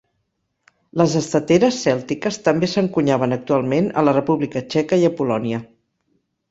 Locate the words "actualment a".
3.39-4.09